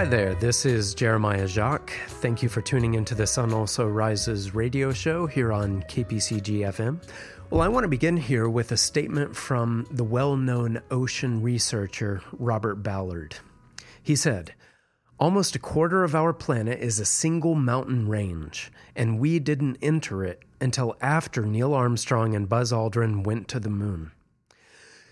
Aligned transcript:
Hi 0.00 0.06
there, 0.06 0.34
this 0.34 0.64
is 0.64 0.94
Jeremiah 0.94 1.46
Jacques. 1.46 1.92
Thank 2.08 2.42
you 2.42 2.48
for 2.48 2.62
tuning 2.62 2.94
into 2.94 3.14
the 3.14 3.26
Sun 3.26 3.52
Also 3.52 3.86
Rises 3.86 4.54
radio 4.54 4.94
show 4.94 5.26
here 5.26 5.52
on 5.52 5.82
KPCG 5.82 6.60
FM. 6.60 7.06
Well, 7.50 7.60
I 7.60 7.68
want 7.68 7.84
to 7.84 7.88
begin 7.88 8.16
here 8.16 8.48
with 8.48 8.72
a 8.72 8.78
statement 8.78 9.36
from 9.36 9.86
the 9.90 10.02
well 10.02 10.36
known 10.38 10.80
ocean 10.90 11.42
researcher 11.42 12.22
Robert 12.32 12.76
Ballard. 12.76 13.36
He 14.02 14.16
said, 14.16 14.54
Almost 15.18 15.54
a 15.54 15.58
quarter 15.58 16.02
of 16.02 16.14
our 16.14 16.32
planet 16.32 16.80
is 16.80 16.98
a 16.98 17.04
single 17.04 17.54
mountain 17.54 18.08
range, 18.08 18.72
and 18.96 19.20
we 19.20 19.38
didn't 19.38 19.76
enter 19.82 20.24
it 20.24 20.40
until 20.62 20.96
after 21.02 21.44
Neil 21.44 21.74
Armstrong 21.74 22.34
and 22.34 22.48
Buzz 22.48 22.72
Aldrin 22.72 23.22
went 23.22 23.48
to 23.48 23.60
the 23.60 23.68
moon. 23.68 24.12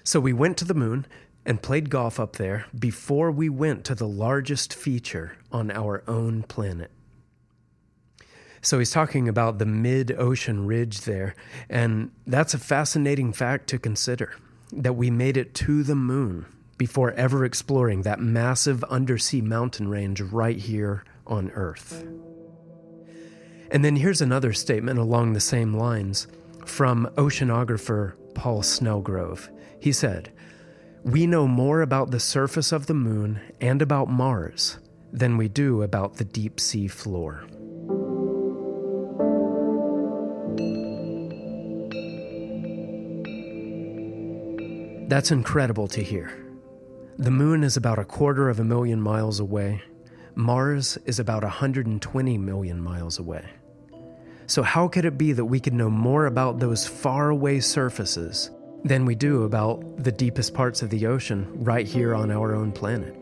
So 0.03 0.19
we 0.19 0.33
went 0.33 0.57
to 0.57 0.65
the 0.65 0.73
moon 0.73 1.07
and 1.49 1.63
played 1.63 1.89
golf 1.89 2.21
up 2.21 2.37
there 2.37 2.67
before 2.79 3.31
we 3.31 3.49
went 3.49 3.83
to 3.83 3.95
the 3.95 4.07
largest 4.07 4.75
feature 4.75 5.39
on 5.51 5.71
our 5.71 6.05
own 6.07 6.43
planet. 6.43 6.91
So 8.61 8.79
he's 8.79 8.91
talking 8.91 9.29
about 9.29 9.59
the 9.59 9.65
mid 9.65 10.13
ocean 10.19 10.67
ridge 10.67 11.01
there, 11.01 11.35
and 11.71 12.11
that's 12.27 12.53
a 12.53 12.59
fascinating 12.59 13.33
fact 13.33 13.67
to 13.69 13.79
consider 13.79 14.35
that 14.73 14.93
we 14.93 15.11
made 15.11 15.39
it 15.39 15.55
to 15.55 15.83
the 15.83 15.95
moon 15.95 16.45
before 16.77 17.13
ever 17.13 17.47
exploring 17.47 18.03
that 18.03 18.21
massive 18.21 18.85
undersea 18.85 19.41
mountain 19.41 19.89
range 19.89 20.21
right 20.21 20.59
here 20.59 21.03
on 21.27 21.51
Earth. 21.53 22.07
And 23.71 23.83
then 23.83 23.97
here's 23.97 24.21
another 24.21 24.53
statement 24.53 24.99
along 24.99 25.33
the 25.33 25.41
same 25.41 25.75
lines 25.75 26.27
from 26.67 27.07
oceanographer 27.17 28.13
Paul 28.35 28.61
Snelgrove. 28.63 29.49
He 29.81 29.93
said, 29.93 30.31
We 31.05 31.27
know 31.27 31.47
more 31.47 31.81
about 31.81 32.11
the 32.11 32.21
surface 32.21 32.73
of 32.73 32.87
the 32.87 32.95
moon 32.95 33.41
and 33.61 33.81
about 33.81 34.09
Mars 34.09 34.79
than 35.13 35.37
we 35.37 35.49
do 35.49 35.83
about 35.83 36.17
the 36.17 36.25
deep 36.25 36.59
sea 36.59 36.89
floor. 36.89 37.45
That's 45.09 45.31
incredible 45.31 45.89
to 45.89 46.03
hear. 46.03 46.45
The 47.17 47.31
moon 47.31 47.65
is 47.65 47.77
about 47.77 47.99
a 47.99 48.05
quarter 48.05 48.49
of 48.51 48.61
a 48.61 48.65
million 48.65 49.01
miles 49.01 49.41
away. 49.41 49.83
Mars 50.35 50.99
is 51.07 51.19
about 51.19 51.43
120 51.43 52.39
million 52.39 52.81
miles 52.81 53.19
away. 53.19 53.45
So, 54.47 54.63
how 54.63 54.89
could 54.89 55.05
it 55.05 55.19
be 55.19 55.33
that 55.33 55.45
we 55.47 55.61
could 55.61 55.75
know 55.75 55.91
more 55.91 56.27
about 56.27 56.59
those 56.59 56.87
faraway 56.87 57.61
surfaces 57.61 58.51
than 58.85 59.05
we 59.05 59.15
do 59.15 59.45
about 59.45 59.83
the 60.03 60.13
deepest 60.13 60.55
parts 60.55 60.83
of 60.83 60.91
the 60.91 61.07
ocean 61.07 61.49
right 61.65 61.87
here 61.87 62.15
on 62.15 62.31
our 62.31 62.55
own 62.55 62.73
planet? 62.73 63.15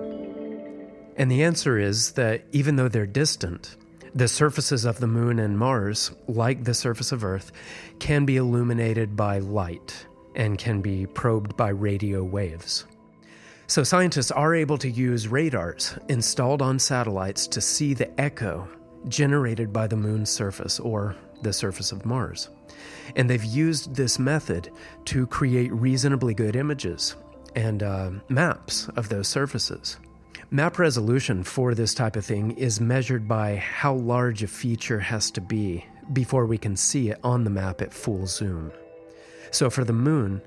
And 1.17 1.31
the 1.31 1.45
answer 1.45 1.79
is 1.79 2.12
that 2.12 2.43
even 2.53 2.77
though 2.77 2.89
they're 2.89 3.07
distant, 3.07 3.77
the 4.15 4.29
surfaces 4.29 4.84
of 4.84 4.99
the 4.99 5.07
moon 5.07 5.39
and 5.39 5.59
Mars, 5.59 6.11
like 6.27 6.65
the 6.65 6.75
surface 6.75 7.12
of 7.12 7.25
Earth, 7.25 7.53
can 7.99 8.25
be 8.25 8.37
illuminated 8.37 9.17
by 9.17 9.39
light 9.39 10.07
and 10.34 10.59
can 10.59 10.81
be 10.81 11.07
probed 11.07 11.57
by 11.57 11.69
radio 11.69 12.23
waves. 12.23 12.87
So, 13.67 13.83
scientists 13.83 14.31
are 14.31 14.55
able 14.55 14.79
to 14.79 14.89
use 14.89 15.27
radars 15.27 15.99
installed 16.09 16.62
on 16.62 16.79
satellites 16.79 17.47
to 17.49 17.61
see 17.61 17.95
the 17.95 18.21
echo 18.21 18.69
generated 19.09 19.72
by 19.72 19.87
the 19.87 19.97
moon's 19.97 20.31
surface 20.31 20.78
or 20.78 21.16
the 21.42 21.52
surface 21.52 21.92
of 21.92 22.06
Mars. 22.06 22.48
And 23.14 23.30
they've 23.30 23.44
used 23.44 23.94
this 23.94 24.19
method 24.19 24.70
to 25.06 25.26
create 25.26 25.72
reasonably 25.72 26.34
good 26.34 26.56
images 26.56 27.16
and 27.54 27.82
uh, 27.82 28.10
maps 28.28 28.88
of 28.97 29.08
those 29.08 29.28
surfaces. 29.28 29.98
Map 30.50 30.78
resolution 30.78 31.42
for 31.42 31.74
this 31.74 31.94
type 31.94 32.14
of 32.14 32.24
thing 32.24 32.52
is 32.52 32.80
measured 32.80 33.26
by 33.26 33.56
how 33.56 33.94
large 33.94 34.42
a 34.42 34.47
feature 34.47 35.00
has 35.00 35.30
to 35.32 35.41
be 35.41 35.84
before 36.12 36.47
we 36.47 36.58
can 36.58 36.76
see 36.76 37.10
it 37.10 37.19
on 37.24 37.42
the 37.42 37.50
map 37.50 37.82
at 37.82 37.92
full 37.92 38.26
zoom. 38.26 38.70
So 39.50 39.70
for 39.70 39.84
the 39.84 39.92
moon, 39.92 40.42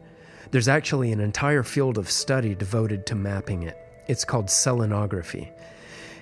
there's 0.52 0.68
actually 0.68 1.12
an 1.12 1.20
entire 1.20 1.64
field 1.64 1.98
of 1.98 2.10
study 2.10 2.56
devoted 2.56 3.06
to 3.08 3.16
mapping 3.16 3.64
it. 3.64 3.78
It's 4.08 4.24
called 4.24 4.48
selenography. 4.48 5.52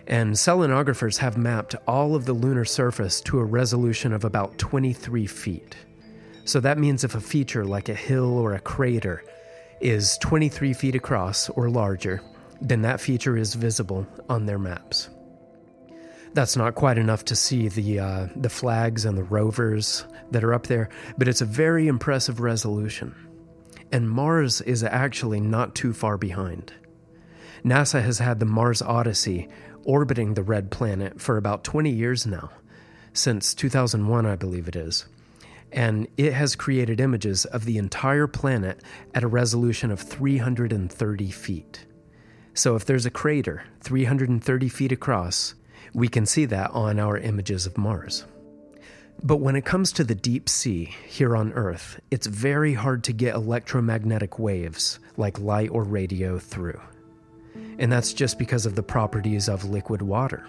And 0.08 0.36
selenographers 0.36 1.18
have 1.18 1.38
mapped 1.38 1.76
all 1.86 2.16
of 2.16 2.26
the 2.26 2.34
lunar 2.34 2.64
surface 2.64 3.20
to 3.22 3.40
a 3.40 3.46
resolution 3.46 4.14
of 4.14 4.24
about 4.24 4.58
23 4.58 5.28
feet. 5.28 5.76
So 6.46 6.62
that 6.62 6.78
means 6.78 7.04
if 7.04 7.14
a 7.14 7.20
feature 7.20 7.66
like 7.66 7.90
a 7.90 7.94
hill 7.94 8.38
or 8.38 8.54
a 8.54 8.60
crater 8.60 9.24
is 9.82 10.18
23 10.20 10.74
feet 10.74 10.96
across 10.96 11.50
or 11.50 11.70
larger, 11.70 12.22
then 12.62 12.84
that 12.84 13.02
feature 13.02 13.36
is 13.36 13.54
visible 13.54 14.08
on 14.30 14.46
their 14.46 14.58
maps. 14.58 15.10
That's 16.34 16.56
not 16.56 16.76
quite 16.76 16.98
enough 16.98 17.26
to 17.26 17.36
see 17.36 17.68
the 17.68 18.00
uh, 18.00 18.28
the 18.36 18.50
flags 18.50 19.06
and 19.06 19.18
the 19.18 19.24
rovers 19.24 20.06
that 20.32 20.44
are 20.44 20.54
up 20.54 20.68
there, 20.68 20.90
but 21.18 21.28
it's 21.28 21.42
a 21.42 21.46
very 21.46 21.88
impressive 21.88 22.40
resolution. 22.40 23.16
And 23.92 24.10
Mars 24.10 24.62
is 24.62 24.84
actually 24.84 25.40
not 25.40 25.76
too 25.76 25.94
far 25.94 26.18
behind. 26.18 26.74
NASA 27.64 28.02
has 28.02 28.20
had 28.20 28.40
the 28.40 28.46
Mars 28.46 28.82
Odyssey 28.82 29.50
orbiting 29.88 30.34
the 30.34 30.44
red 30.44 30.70
planet 30.70 31.20
for 31.20 31.38
about 31.38 31.64
20 31.64 31.90
years 31.90 32.28
now, 32.28 32.52
since 33.14 33.56
2001, 33.56 34.26
I 34.26 34.36
believe 34.36 34.68
it 34.68 34.76
is. 34.76 35.06
And 35.72 36.08
it 36.18 36.34
has 36.34 36.56
created 36.56 37.00
images 37.00 37.46
of 37.46 37.66
the 37.66 37.78
entire 37.78 38.28
planet 38.28 38.84
at 39.16 39.24
a 39.24 39.28
resolution 39.28 39.90
of 39.90 40.02
330 40.02 41.32
feet. 41.32 41.86
So 42.54 42.76
if 42.76 42.86
there's 42.86 43.06
a 43.06 43.12
crater 43.12 43.64
330 43.82 44.70
feet 44.70 44.92
across, 44.92 45.56
we 45.94 46.08
can 46.08 46.26
see 46.26 46.46
that 46.46 46.72
on 46.72 47.00
our 47.00 47.18
images 47.18 47.66
of 47.66 47.78
Mars. 47.78 48.26
But 49.24 49.38
when 49.38 49.56
it 49.56 49.66
comes 49.66 49.92
to 49.94 50.04
the 50.04 50.16
deep 50.16 50.48
sea 50.48 50.96
here 51.08 51.36
on 51.36 51.54
Earth, 51.54 52.00
it's 52.12 52.28
very 52.28 52.74
hard 52.74 53.04
to 53.06 53.14
get 53.14 53.36
electromagnetic 53.36 54.38
waves 54.38 55.00
like 55.16 55.40
light 55.40 55.70
or 55.72 55.84
radio 55.84 56.38
through. 56.38 56.80
And 57.80 57.92
that's 57.92 58.14
just 58.14 58.40
because 58.40 58.66
of 58.66 58.76
the 58.76 58.84
properties 58.84 59.48
of 59.48 59.66
liquid 59.66 60.02
water. 60.02 60.48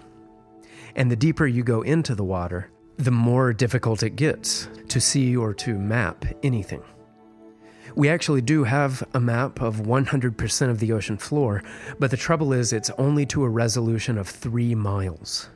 And 0.95 1.11
the 1.11 1.15
deeper 1.15 1.45
you 1.45 1.63
go 1.63 1.81
into 1.81 2.15
the 2.15 2.23
water, 2.23 2.69
the 2.97 3.11
more 3.11 3.53
difficult 3.53 4.03
it 4.03 4.15
gets 4.15 4.67
to 4.89 4.99
see 4.99 5.35
or 5.35 5.53
to 5.53 5.77
map 5.77 6.25
anything. 6.43 6.83
We 7.95 8.09
actually 8.09 8.41
do 8.41 8.63
have 8.63 9.03
a 9.13 9.19
map 9.19 9.61
of 9.61 9.77
100% 9.77 10.69
of 10.69 10.79
the 10.79 10.91
ocean 10.91 11.17
floor, 11.17 11.63
but 11.97 12.11
the 12.11 12.17
trouble 12.17 12.53
is 12.53 12.71
it's 12.71 12.91
only 12.97 13.25
to 13.27 13.43
a 13.43 13.49
resolution 13.49 14.17
of 14.17 14.27
three 14.27 14.75
miles. 14.75 15.49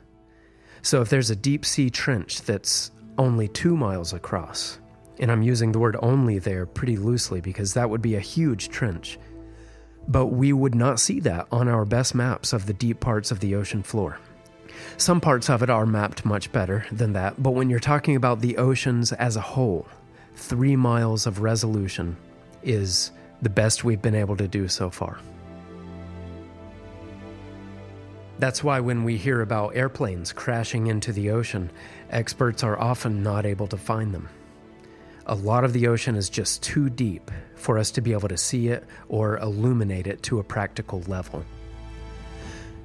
So 0.82 1.00
if 1.00 1.08
there's 1.08 1.30
a 1.30 1.36
deep 1.36 1.64
sea 1.64 1.90
trench 1.90 2.42
that's 2.42 2.90
only 3.18 3.48
two 3.48 3.76
miles 3.76 4.12
across, 4.12 4.78
and 5.20 5.30
I'm 5.30 5.42
using 5.42 5.72
the 5.72 5.78
word 5.78 5.96
only 6.02 6.38
there 6.38 6.66
pretty 6.66 6.96
loosely 6.96 7.40
because 7.40 7.74
that 7.74 7.88
would 7.88 8.02
be 8.02 8.16
a 8.16 8.20
huge 8.20 8.68
trench, 8.68 9.18
but 10.08 10.26
we 10.26 10.52
would 10.52 10.74
not 10.74 11.00
see 11.00 11.20
that 11.20 11.46
on 11.50 11.68
our 11.68 11.84
best 11.84 12.14
maps 12.14 12.52
of 12.52 12.66
the 12.66 12.72
deep 12.72 13.00
parts 13.00 13.30
of 13.30 13.40
the 13.40 13.54
ocean 13.54 13.82
floor. 13.82 14.18
Some 14.96 15.20
parts 15.20 15.48
of 15.50 15.62
it 15.62 15.70
are 15.70 15.86
mapped 15.86 16.24
much 16.24 16.52
better 16.52 16.86
than 16.92 17.12
that, 17.14 17.42
but 17.42 17.52
when 17.52 17.70
you're 17.70 17.80
talking 17.80 18.16
about 18.16 18.40
the 18.40 18.56
oceans 18.58 19.12
as 19.12 19.36
a 19.36 19.40
whole, 19.40 19.86
three 20.36 20.76
miles 20.76 21.26
of 21.26 21.40
resolution 21.40 22.16
is 22.62 23.10
the 23.42 23.50
best 23.50 23.84
we've 23.84 24.02
been 24.02 24.14
able 24.14 24.36
to 24.36 24.48
do 24.48 24.68
so 24.68 24.90
far. 24.90 25.18
That's 28.38 28.64
why 28.64 28.80
when 28.80 29.04
we 29.04 29.16
hear 29.16 29.42
about 29.42 29.76
airplanes 29.76 30.32
crashing 30.32 30.88
into 30.88 31.12
the 31.12 31.30
ocean, 31.30 31.70
experts 32.10 32.62
are 32.64 32.78
often 32.78 33.22
not 33.22 33.46
able 33.46 33.68
to 33.68 33.76
find 33.76 34.12
them. 34.12 34.28
A 35.26 35.34
lot 35.34 35.64
of 35.64 35.72
the 35.72 35.86
ocean 35.86 36.16
is 36.16 36.28
just 36.28 36.62
too 36.62 36.90
deep 36.90 37.30
for 37.54 37.78
us 37.78 37.90
to 37.92 38.02
be 38.02 38.12
able 38.12 38.28
to 38.28 38.36
see 38.36 38.68
it 38.68 38.84
or 39.08 39.38
illuminate 39.38 40.06
it 40.06 40.22
to 40.24 40.38
a 40.38 40.44
practical 40.44 41.00
level. 41.06 41.44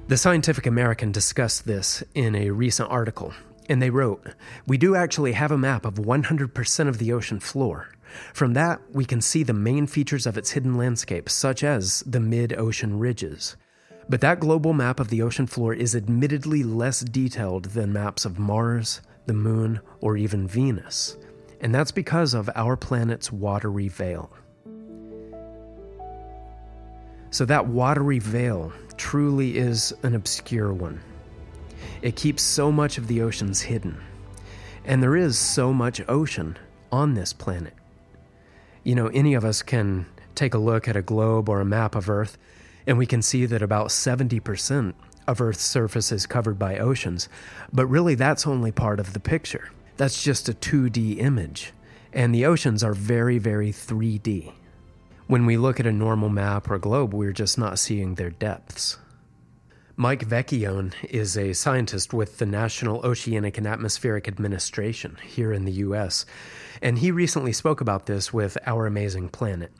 The 0.08 0.16
Scientific 0.16 0.66
American 0.66 1.12
discussed 1.12 1.66
this 1.66 2.02
in 2.14 2.34
a 2.34 2.50
recent 2.50 2.90
article, 2.90 3.34
and 3.68 3.80
they 3.80 3.90
wrote 3.90 4.26
We 4.66 4.78
do 4.78 4.96
actually 4.96 5.32
have 5.32 5.52
a 5.52 5.58
map 5.58 5.84
of 5.84 5.94
100% 5.94 6.88
of 6.88 6.96
the 6.96 7.12
ocean 7.12 7.40
floor. 7.40 7.90
From 8.32 8.54
that, 8.54 8.80
we 8.90 9.04
can 9.04 9.20
see 9.20 9.42
the 9.42 9.52
main 9.52 9.86
features 9.86 10.26
of 10.26 10.38
its 10.38 10.52
hidden 10.52 10.76
landscape, 10.76 11.28
such 11.28 11.62
as 11.62 12.02
the 12.06 12.20
mid 12.20 12.54
ocean 12.54 12.98
ridges. 12.98 13.56
But 14.08 14.22
that 14.22 14.40
global 14.40 14.72
map 14.72 14.98
of 14.98 15.08
the 15.08 15.20
ocean 15.20 15.46
floor 15.46 15.74
is 15.74 15.94
admittedly 15.94 16.62
less 16.62 17.00
detailed 17.00 17.66
than 17.66 17.92
maps 17.92 18.24
of 18.24 18.38
Mars, 18.38 19.02
the 19.26 19.34
Moon, 19.34 19.80
or 20.00 20.16
even 20.16 20.48
Venus. 20.48 21.16
And 21.60 21.74
that's 21.74 21.90
because 21.92 22.34
of 22.34 22.48
our 22.54 22.76
planet's 22.76 23.30
watery 23.30 23.88
veil. 23.88 24.30
So, 27.30 27.44
that 27.44 27.66
watery 27.68 28.18
veil 28.18 28.72
truly 28.96 29.56
is 29.56 29.92
an 30.02 30.14
obscure 30.14 30.72
one. 30.72 31.00
It 32.02 32.16
keeps 32.16 32.42
so 32.42 32.72
much 32.72 32.98
of 32.98 33.06
the 33.06 33.22
oceans 33.22 33.62
hidden. 33.62 34.02
And 34.84 35.02
there 35.02 35.16
is 35.16 35.38
so 35.38 35.72
much 35.72 36.00
ocean 36.08 36.56
on 36.90 37.14
this 37.14 37.32
planet. 37.32 37.74
You 38.82 38.94
know, 38.94 39.08
any 39.08 39.34
of 39.34 39.44
us 39.44 39.62
can 39.62 40.06
take 40.34 40.54
a 40.54 40.58
look 40.58 40.88
at 40.88 40.96
a 40.96 41.02
globe 41.02 41.48
or 41.48 41.60
a 41.60 41.66
map 41.66 41.94
of 41.94 42.08
Earth, 42.08 42.38
and 42.86 42.96
we 42.96 43.06
can 43.06 43.22
see 43.22 43.46
that 43.46 43.62
about 43.62 43.88
70% 43.88 44.94
of 45.28 45.40
Earth's 45.40 45.62
surface 45.62 46.10
is 46.10 46.26
covered 46.26 46.58
by 46.58 46.78
oceans, 46.78 47.28
but 47.72 47.86
really 47.86 48.14
that's 48.14 48.46
only 48.46 48.72
part 48.72 48.98
of 48.98 49.12
the 49.12 49.20
picture. 49.20 49.70
That's 50.00 50.22
just 50.22 50.48
a 50.48 50.54
2D 50.54 51.18
image, 51.18 51.74
and 52.10 52.34
the 52.34 52.46
oceans 52.46 52.82
are 52.82 52.94
very, 52.94 53.36
very 53.36 53.70
3D. 53.70 54.50
When 55.26 55.44
we 55.44 55.58
look 55.58 55.78
at 55.78 55.84
a 55.84 55.92
normal 55.92 56.30
map 56.30 56.70
or 56.70 56.78
globe, 56.78 57.12
we're 57.12 57.34
just 57.34 57.58
not 57.58 57.78
seeing 57.78 58.14
their 58.14 58.30
depths. 58.30 58.96
Mike 59.96 60.26
Vecchione 60.26 60.94
is 61.04 61.36
a 61.36 61.52
scientist 61.52 62.14
with 62.14 62.38
the 62.38 62.46
National 62.46 63.04
Oceanic 63.04 63.58
and 63.58 63.66
Atmospheric 63.66 64.26
Administration 64.26 65.18
here 65.22 65.52
in 65.52 65.66
the 65.66 65.84
US, 65.84 66.24
and 66.80 67.00
he 67.00 67.10
recently 67.10 67.52
spoke 67.52 67.82
about 67.82 68.06
this 68.06 68.32
with 68.32 68.56
Our 68.64 68.86
Amazing 68.86 69.28
Planet. 69.28 69.70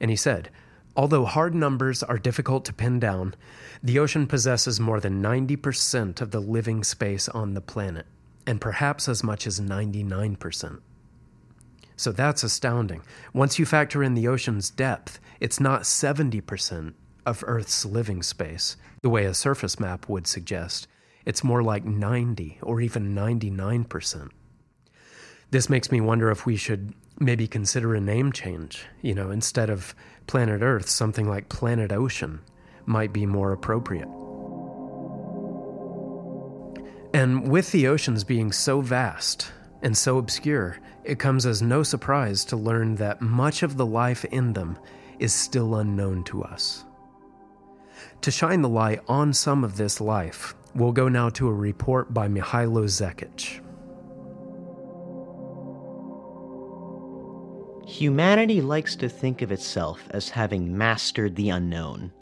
And 0.00 0.10
he 0.10 0.16
said, 0.16 0.48
Although 0.96 1.26
hard 1.26 1.54
numbers 1.54 2.02
are 2.02 2.16
difficult 2.16 2.64
to 2.64 2.72
pin 2.72 2.98
down, 2.98 3.34
the 3.82 3.98
ocean 3.98 4.26
possesses 4.26 4.80
more 4.80 5.00
than 5.00 5.22
90% 5.22 6.22
of 6.22 6.30
the 6.30 6.40
living 6.40 6.82
space 6.82 7.28
on 7.28 7.52
the 7.52 7.60
planet, 7.60 8.06
and 8.46 8.60
perhaps 8.60 9.08
as 9.08 9.24
much 9.24 9.46
as 9.46 9.60
99%. 9.60 10.80
So 11.96 12.12
that's 12.12 12.42
astounding. 12.42 13.02
Once 13.32 13.58
you 13.58 13.66
factor 13.66 14.02
in 14.02 14.14
the 14.14 14.28
ocean's 14.28 14.70
depth, 14.70 15.18
it's 15.40 15.58
not 15.60 15.82
70% 15.82 16.94
of 17.24 17.42
Earth's 17.46 17.84
living 17.84 18.22
space, 18.22 18.76
the 19.02 19.08
way 19.08 19.24
a 19.24 19.34
surface 19.34 19.80
map 19.80 20.08
would 20.08 20.26
suggest. 20.26 20.86
It's 21.24 21.42
more 21.42 21.62
like 21.62 21.84
90 21.84 22.58
or 22.62 22.80
even 22.80 23.14
99%. 23.14 24.30
This 25.50 25.70
makes 25.70 25.90
me 25.90 26.00
wonder 26.00 26.30
if 26.30 26.46
we 26.46 26.56
should 26.56 26.92
maybe 27.18 27.48
consider 27.48 27.94
a 27.94 28.00
name 28.00 28.30
change. 28.30 28.84
You 29.02 29.14
know, 29.14 29.30
instead 29.30 29.70
of 29.70 29.94
planet 30.26 30.62
Earth, 30.62 30.88
something 30.88 31.28
like 31.28 31.48
planet 31.48 31.92
Ocean 31.92 32.40
might 32.84 33.12
be 33.12 33.26
more 33.26 33.52
appropriate. 33.52 34.08
And 37.16 37.50
with 37.50 37.72
the 37.72 37.86
oceans 37.86 38.24
being 38.24 38.52
so 38.52 38.82
vast 38.82 39.50
and 39.80 39.96
so 39.96 40.18
obscure, 40.18 40.76
it 41.02 41.18
comes 41.18 41.46
as 41.46 41.62
no 41.62 41.82
surprise 41.82 42.44
to 42.44 42.58
learn 42.58 42.96
that 42.96 43.22
much 43.22 43.62
of 43.62 43.78
the 43.78 43.86
life 43.86 44.26
in 44.26 44.52
them 44.52 44.78
is 45.18 45.32
still 45.32 45.76
unknown 45.76 46.24
to 46.24 46.44
us. 46.44 46.84
To 48.20 48.30
shine 48.30 48.60
the 48.60 48.68
light 48.68 49.00
on 49.08 49.32
some 49.32 49.64
of 49.64 49.78
this 49.78 49.98
life, 49.98 50.54
we'll 50.74 50.92
go 50.92 51.08
now 51.08 51.30
to 51.30 51.48
a 51.48 51.54
report 51.54 52.12
by 52.12 52.28
Mihailo 52.28 52.84
Zekic. 52.84 53.62
Humanity 57.88 58.60
likes 58.60 58.94
to 58.96 59.08
think 59.08 59.40
of 59.40 59.52
itself 59.52 60.06
as 60.10 60.28
having 60.28 60.76
mastered 60.76 61.34
the 61.34 61.48
unknown. 61.48 62.12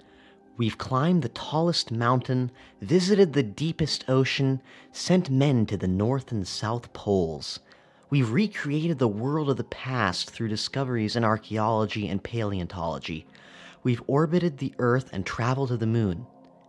We've 0.56 0.78
climbed 0.78 1.22
the 1.22 1.30
tallest 1.30 1.90
mountain, 1.90 2.52
visited 2.80 3.32
the 3.32 3.42
deepest 3.42 4.04
ocean, 4.08 4.62
sent 4.92 5.28
men 5.28 5.66
to 5.66 5.76
the 5.76 5.88
North 5.88 6.30
and 6.30 6.46
South 6.46 6.92
Poles. 6.92 7.58
We've 8.08 8.30
recreated 8.30 9.00
the 9.00 9.08
world 9.08 9.50
of 9.50 9.56
the 9.56 9.64
past 9.64 10.30
through 10.30 10.48
discoveries 10.48 11.16
in 11.16 11.24
archaeology 11.24 12.06
and 12.06 12.22
paleontology. 12.22 13.26
We've 13.82 14.02
orbited 14.06 14.58
the 14.58 14.72
Earth 14.78 15.10
and 15.12 15.26
traveled 15.26 15.70
to 15.70 15.76
the 15.76 15.88
moon, 15.88 16.26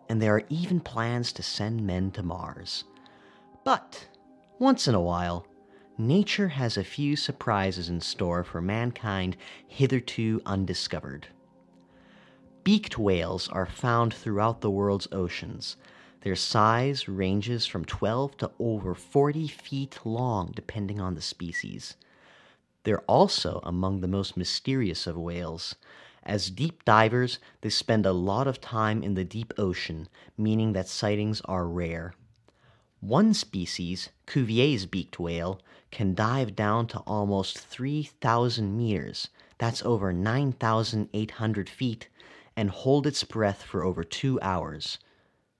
and 0.09 0.19
there 0.19 0.35
are 0.35 0.45
even 0.49 0.79
plans 0.79 1.31
to 1.33 1.43
send 1.43 1.85
men 1.85 2.09
to 2.11 2.23
Mars. 2.23 2.85
But, 3.63 4.07
once 4.57 4.87
in 4.87 4.95
a 4.95 5.01
while, 5.01 5.45
nature 5.99 6.47
has 6.47 6.75
a 6.75 6.83
few 6.83 7.15
surprises 7.15 7.87
in 7.87 8.01
store 8.01 8.43
for 8.43 8.61
mankind 8.61 9.37
hitherto 9.67 10.41
undiscovered. 10.43 11.27
Beaked 12.65 12.97
whales 12.97 13.47
are 13.49 13.67
found 13.67 14.11
throughout 14.11 14.61
the 14.61 14.71
world's 14.71 15.07
oceans. 15.11 15.77
Their 16.21 16.35
size 16.35 17.07
ranges 17.07 17.67
from 17.67 17.85
12 17.85 18.37
to 18.37 18.51
over 18.57 18.95
40 18.95 19.47
feet 19.47 19.99
long, 20.03 20.51
depending 20.55 20.99
on 20.99 21.13
the 21.13 21.21
species. 21.21 21.95
They're 22.83 23.03
also 23.03 23.59
among 23.61 24.01
the 24.01 24.07
most 24.07 24.35
mysterious 24.35 25.05
of 25.05 25.15
whales. 25.15 25.75
As 26.23 26.49
deep 26.49 26.83
divers, 26.83 27.37
they 27.61 27.69
spend 27.69 28.03
a 28.03 28.11
lot 28.11 28.47
of 28.47 28.59
time 28.59 29.03
in 29.03 29.13
the 29.13 29.23
deep 29.23 29.53
ocean, 29.59 30.09
meaning 30.35 30.73
that 30.73 30.87
sightings 30.87 31.41
are 31.41 31.67
rare. 31.67 32.15
One 32.99 33.35
species, 33.35 34.09
Cuvier's 34.25 34.87
beaked 34.87 35.19
whale, 35.19 35.61
can 35.91 36.15
dive 36.15 36.55
down 36.55 36.87
to 36.87 36.99
almost 37.01 37.59
3,000 37.59 38.75
meters, 38.75 39.27
that's 39.59 39.85
over 39.85 40.11
9,800 40.11 41.69
feet, 41.69 42.09
and 42.55 42.69
hold 42.69 43.05
its 43.05 43.23
breath 43.23 43.63
for 43.63 43.83
over 43.83 44.03
two 44.03 44.39
hours. 44.41 44.97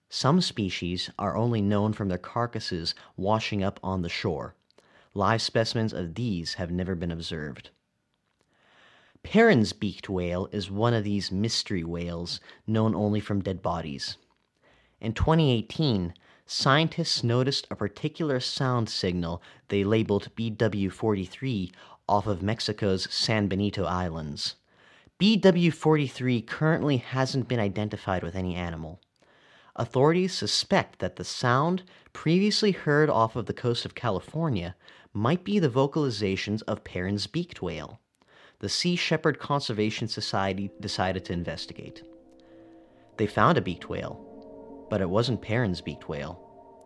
Some 0.09 0.39
species 0.41 1.09
are 1.19 1.35
only 1.35 1.61
known 1.61 1.93
from 1.93 2.07
their 2.07 2.17
carcasses 2.17 2.95
washing 3.17 3.63
up 3.63 3.79
on 3.83 4.01
the 4.01 4.09
shore. 4.09 4.55
Live 5.13 5.41
specimens 5.41 5.93
of 5.93 6.15
these 6.15 6.55
have 6.55 6.71
never 6.71 6.95
been 6.95 7.11
observed. 7.11 7.69
Perrin's 9.23 9.73
beaked 9.73 10.07
whale 10.07 10.47
is 10.51 10.69
one 10.69 10.93
of 10.93 11.03
these 11.03 11.31
mystery 11.31 11.83
whales 11.83 12.39
known 12.67 12.93
only 12.93 13.19
from 13.19 13.41
dead 13.41 13.61
bodies. 13.61 14.17
In 15.01 15.13
2018, 15.13 16.13
scientists 16.45 17.23
noticed 17.23 17.65
a 17.71 17.75
particular 17.75 18.39
sound 18.39 18.87
signal 18.87 19.41
they 19.69 19.83
labeled 19.83 20.29
BW43 20.35 21.71
off 22.07 22.27
of 22.27 22.43
Mexico's 22.43 23.11
San 23.11 23.47
Benito 23.47 23.83
Islands. 23.85 24.55
BW43 25.19 26.45
currently 26.45 26.97
hasn't 26.97 27.47
been 27.47 27.59
identified 27.59 28.23
with 28.23 28.35
any 28.35 28.55
animal. 28.55 28.99
Authorities 29.75 30.33
suspect 30.33 30.99
that 30.99 31.15
the 31.15 31.23
sound, 31.23 31.83
previously 32.13 32.71
heard 32.71 33.09
off 33.09 33.35
of 33.35 33.45
the 33.45 33.53
coast 33.53 33.85
of 33.85 33.95
California, 33.95 34.75
might 35.13 35.43
be 35.43 35.59
the 35.59 35.69
vocalizations 35.69 36.61
of 36.63 36.83
Perrin's 36.83 37.27
beaked 37.27 37.61
whale 37.61 37.99
the 38.59 38.69
Sea 38.69 38.95
Shepherd 38.95 39.37
Conservation 39.37 40.07
Society 40.07 40.71
decided 40.79 41.25
to 41.25 41.33
investigate. 41.33 42.03
They 43.17 43.27
found 43.27 43.57
a 43.57 43.61
beaked 43.61 43.89
whale, 43.89 44.87
but 44.89 45.01
it 45.01 45.09
wasn't 45.09 45.41
Perrin's 45.41 45.81
beaked 45.81 46.07
whale. 46.07 46.41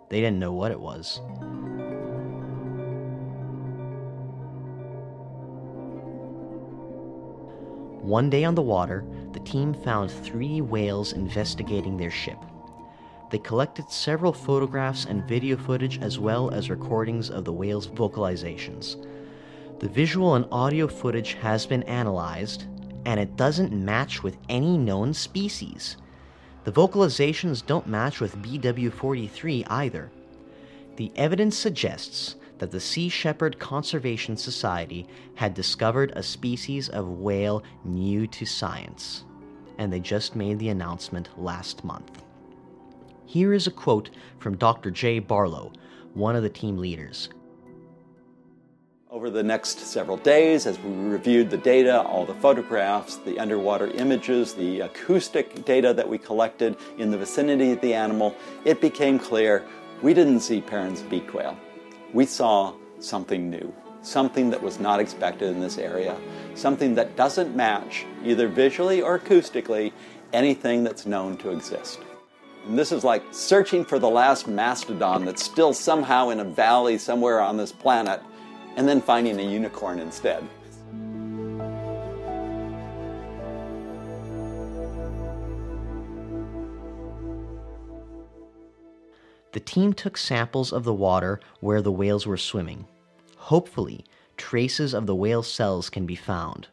They 0.09 0.19
didn't 0.19 0.39
know 0.39 0.53
what 0.53 0.71
it 0.71 0.79
was. 0.79 1.21
One 8.01 8.29
day 8.29 8.45
on 8.45 8.55
the 8.55 8.61
water, 8.61 9.03
the 9.33 9.41
team 9.41 9.73
found 9.73 10.09
three 10.09 10.61
whales 10.61 11.11
investigating 11.11 11.97
their 11.97 12.09
ship. 12.09 12.37
They 13.29 13.39
collected 13.39 13.91
several 13.91 14.31
photographs 14.31 15.05
and 15.05 15.27
video 15.27 15.57
footage 15.57 15.99
as 15.99 16.17
well 16.17 16.49
as 16.49 16.69
recordings 16.69 17.29
of 17.29 17.43
the 17.43 17.51
whales' 17.51 17.87
vocalizations. 17.87 19.05
The 19.79 19.89
visual 19.89 20.35
and 20.35 20.45
audio 20.49 20.87
footage 20.87 21.33
has 21.35 21.65
been 21.65 21.83
analyzed, 21.83 22.65
and 23.05 23.19
it 23.19 23.35
doesn't 23.35 23.73
match 23.73 24.23
with 24.23 24.37
any 24.47 24.77
known 24.77 25.13
species. 25.13 25.97
The 26.63 26.71
vocalizations 26.71 27.65
don't 27.65 27.85
match 27.85 28.21
with 28.21 28.37
BW43 28.37 29.65
either. 29.69 30.09
The 30.95 31.11
evidence 31.17 31.57
suggests 31.57 32.37
that 32.59 32.71
the 32.71 32.79
Sea 32.79 33.09
Shepherd 33.09 33.57
Conservation 33.59 34.37
Society 34.37 35.07
had 35.35 35.53
discovered 35.53 36.13
a 36.15 36.23
species 36.23 36.89
of 36.89 37.07
whale 37.07 37.63
new 37.83 38.27
to 38.27 38.45
science, 38.45 39.25
and 39.77 39.91
they 39.91 39.99
just 39.99 40.35
made 40.35 40.59
the 40.59 40.69
announcement 40.69 41.29
last 41.37 41.83
month. 41.83 42.23
Here 43.25 43.53
is 43.53 43.67
a 43.67 43.71
quote 43.71 44.09
from 44.39 44.57
Dr. 44.57 44.91
Jay 44.91 45.19
Barlow, 45.19 45.71
one 46.13 46.35
of 46.35 46.43
the 46.43 46.49
team 46.49 46.77
leaders. 46.77 47.29
Over 49.11 49.31
the 49.31 49.41
next 49.41 49.79
several 49.79 50.17
days, 50.17 50.67
as 50.67 50.77
we 50.79 50.91
reviewed 50.91 51.49
the 51.49 51.57
data, 51.57 52.01
all 52.01 52.25
the 52.25 52.35
photographs, 52.35 53.15
the 53.17 53.39
underwater 53.39 53.87
images, 53.87 54.53
the 54.53 54.81
acoustic 54.81 55.65
data 55.65 55.93
that 55.95 56.07
we 56.07 56.19
collected 56.19 56.77
in 56.99 57.09
the 57.09 57.17
vicinity 57.17 57.71
of 57.71 57.81
the 57.81 57.93
animal, 57.93 58.35
it 58.65 58.81
became 58.81 59.17
clear 59.17 59.65
we 60.03 60.13
didn't 60.13 60.41
see 60.41 60.61
Perrin's 60.61 61.01
beaked 61.01 61.33
whale. 61.33 61.57
We 62.13 62.25
saw 62.25 62.73
something 62.99 63.49
new, 63.49 63.73
something 64.01 64.49
that 64.49 64.61
was 64.61 64.79
not 64.79 64.99
expected 64.99 65.49
in 65.49 65.59
this 65.59 65.77
area, 65.77 66.17
something 66.55 66.95
that 66.95 67.15
doesn't 67.15 67.55
match, 67.55 68.05
either 68.23 68.47
visually 68.47 69.01
or 69.01 69.19
acoustically, 69.19 69.91
anything 70.33 70.83
that's 70.83 71.05
known 71.05 71.37
to 71.37 71.51
exist. 71.51 71.99
And 72.65 72.77
this 72.77 72.91
is 72.91 73.03
like 73.03 73.23
searching 73.31 73.85
for 73.85 73.99
the 73.99 74.09
last 74.09 74.47
mastodon 74.47 75.25
that's 75.25 75.43
still 75.43 75.73
somehow 75.73 76.29
in 76.29 76.39
a 76.39 76.43
valley 76.43 76.97
somewhere 76.97 77.41
on 77.41 77.57
this 77.57 77.71
planet 77.71 78.21
and 78.75 78.87
then 78.87 79.01
finding 79.01 79.39
a 79.39 79.43
unicorn 79.43 79.99
instead. 79.99 80.43
The 89.51 89.59
team 89.59 89.93
took 89.93 90.17
samples 90.17 90.71
of 90.71 90.83
the 90.83 90.93
water 90.93 91.39
where 91.59 91.81
the 91.81 91.91
whales 91.91 92.27
were 92.27 92.37
swimming. 92.37 92.87
Hopefully, 93.37 94.05
traces 94.37 94.93
of 94.93 95.07
the 95.07 95.15
whale 95.15 95.43
cells 95.43 95.89
can 95.89 96.05
be 96.05 96.15
found. 96.15 96.67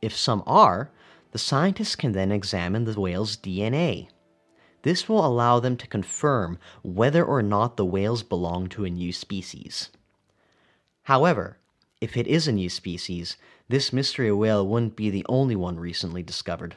If 0.00 0.16
some 0.16 0.42
are, 0.46 0.90
the 1.32 1.38
scientists 1.38 1.96
can 1.96 2.12
then 2.12 2.32
examine 2.32 2.84
the 2.84 2.98
whale's 2.98 3.36
DNA. 3.36 4.08
This 4.82 5.08
will 5.08 5.26
allow 5.26 5.60
them 5.60 5.76
to 5.76 5.86
confirm 5.86 6.58
whether 6.82 7.24
or 7.24 7.42
not 7.42 7.76
the 7.76 7.84
whales 7.84 8.22
belong 8.22 8.68
to 8.68 8.84
a 8.84 8.90
new 8.90 9.12
species. 9.12 9.90
However, 11.02 11.58
if 12.00 12.16
it 12.16 12.26
is 12.26 12.46
a 12.46 12.52
new 12.52 12.70
species, 12.70 13.36
this 13.68 13.92
mystery 13.92 14.32
whale 14.32 14.66
wouldn't 14.66 14.96
be 14.96 15.10
the 15.10 15.26
only 15.28 15.56
one 15.56 15.78
recently 15.78 16.22
discovered. 16.22 16.76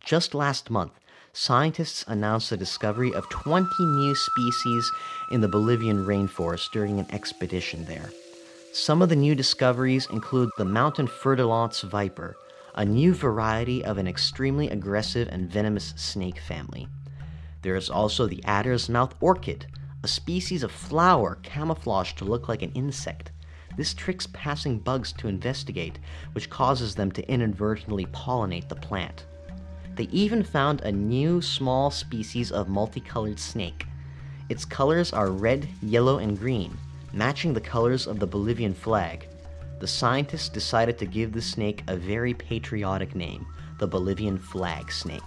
Just 0.00 0.34
last 0.34 0.70
month, 0.70 0.92
scientists 1.34 2.04
announced 2.08 2.50
the 2.50 2.56
discovery 2.56 3.14
of 3.14 3.28
20 3.30 3.66
new 3.80 4.14
species 4.14 4.92
in 5.30 5.40
the 5.40 5.48
Bolivian 5.48 6.04
rainforest 6.04 6.70
during 6.72 7.00
an 7.00 7.06
expedition 7.10 7.84
there. 7.86 8.10
Some 8.74 9.00
of 9.00 9.08
the 9.08 9.16
new 9.16 9.34
discoveries 9.34 10.06
include 10.10 10.50
the 10.58 10.64
mountain 10.64 11.06
fer-de-lance 11.06 11.80
viper, 11.80 12.36
a 12.74 12.84
new 12.84 13.14
variety 13.14 13.82
of 13.82 13.96
an 13.96 14.06
extremely 14.06 14.68
aggressive 14.68 15.28
and 15.30 15.50
venomous 15.50 15.94
snake 15.96 16.38
family. 16.38 16.86
There 17.62 17.76
is 17.76 17.88
also 17.88 18.26
the 18.26 18.44
adder's 18.44 18.90
mouth 18.90 19.14
orchid, 19.20 19.66
a 20.02 20.08
species 20.08 20.62
of 20.62 20.72
flower 20.72 21.38
camouflaged 21.42 22.18
to 22.18 22.24
look 22.24 22.48
like 22.48 22.62
an 22.62 22.72
insect. 22.72 23.30
This 23.76 23.94
tricks 23.94 24.28
passing 24.34 24.80
bugs 24.80 25.12
to 25.14 25.28
investigate, 25.28 25.98
which 26.32 26.50
causes 26.50 26.94
them 26.94 27.10
to 27.12 27.26
inadvertently 27.26 28.04
pollinate 28.06 28.68
the 28.68 28.74
plant. 28.76 29.24
They 29.94 30.04
even 30.04 30.42
found 30.42 30.80
a 30.80 30.92
new 30.92 31.42
small 31.42 31.90
species 31.90 32.50
of 32.50 32.68
multicolored 32.68 33.38
snake. 33.38 33.86
Its 34.48 34.64
colors 34.64 35.12
are 35.12 35.30
red, 35.30 35.68
yellow, 35.82 36.18
and 36.18 36.38
green, 36.38 36.76
matching 37.12 37.52
the 37.52 37.60
colors 37.60 38.06
of 38.06 38.18
the 38.18 38.26
Bolivian 38.26 38.74
flag. 38.74 39.28
The 39.80 39.86
scientists 39.86 40.48
decided 40.48 40.98
to 40.98 41.06
give 41.06 41.32
the 41.32 41.42
snake 41.42 41.82
a 41.88 41.96
very 41.96 42.34
patriotic 42.34 43.14
name 43.14 43.46
the 43.78 43.86
Bolivian 43.86 44.38
flag 44.38 44.92
snake. 44.92 45.20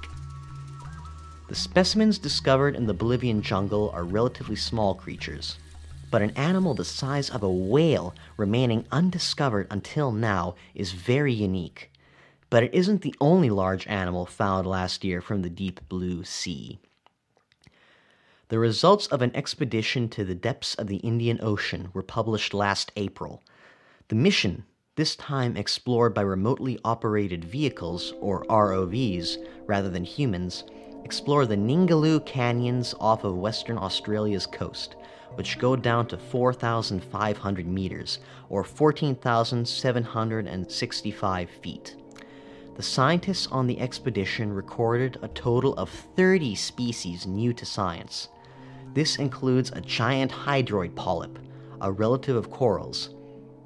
The 1.48 1.56
specimens 1.56 2.18
discovered 2.18 2.76
in 2.76 2.88
the 2.88 2.94
Bolivian 2.94 3.42
jungle 3.42 3.92
are 3.94 4.04
relatively 4.04 4.56
small 4.56 4.96
creatures, 4.96 5.58
but 6.10 6.22
an 6.22 6.32
animal 6.32 6.74
the 6.74 6.86
size 6.86 7.30
of 7.30 7.44
a 7.44 7.50
whale 7.50 8.16
remaining 8.38 8.86
undiscovered 8.92 9.68
until 9.70 10.12
now 10.12 10.56
is 10.74 10.92
very 10.94 11.34
unique. 11.34 11.92
But 12.50 12.64
it 12.64 12.74
isn't 12.74 13.02
the 13.02 13.16
only 13.20 13.50
large 13.50 13.86
animal 13.88 14.25
found 14.25 14.66
last 14.68 15.04
year 15.04 15.22
from 15.22 15.42
the 15.42 15.50
deep 15.50 15.82
blue 15.90 16.24
sea. 16.24 16.80
The 18.50 18.60
results 18.60 19.08
of 19.08 19.24
an 19.24 19.36
expedition 19.36 20.08
to 20.10 20.24
the 20.24 20.36
depths 20.36 20.75
of 20.75 20.86
the 20.86 20.98
Indian 20.98 21.40
Ocean 21.42 21.90
were 21.94 22.04
published 22.04 22.54
last 22.54 22.92
April. 22.96 23.42
The 24.10 24.16
mission, 24.16 24.66
this 24.96 25.16
time 25.16 25.58
explored 25.58 26.14
by 26.14 26.22
remotely 26.22 26.78
operated 26.86 27.44
vehicles, 27.44 28.14
or 28.22 28.46
ROVs, 28.46 29.38
rather 29.66 29.90
than 29.90 30.04
humans, 30.04 30.64
explored 31.04 31.50
the 31.50 31.58
Ningaloo 31.58 32.24
Canyons 32.25 32.94
off 33.00 33.24
of 33.24 33.36
Western 33.36 33.80
Australia's 33.80 34.46
coast, 34.46 34.96
which 35.34 35.58
go 35.58 35.75
down 35.75 36.06
to 36.08 36.18
4,500 36.18 37.68
meters, 37.68 38.20
or 38.50 38.64
14,765 38.64 41.50
feet. 41.50 41.96
The 42.75 42.84
scientists 42.84 43.48
on 43.48 43.67
the 43.67 43.79
expedition 43.79 44.51
recorded 44.51 45.17
a 45.22 45.29
total 45.29 45.74
of 45.75 45.89
30 45.89 46.55
species 46.55 47.25
new 47.25 47.53
to 47.53 47.65
science. 47.65 48.27
This 48.94 49.15
includes 49.15 49.72
a 49.72 49.79
giant 49.79 50.29
hydroid 50.29 50.94
polyp, 50.94 51.39
a 51.79 51.89
relative 51.89 52.36
of 52.36 52.51
corals. 52.51 53.12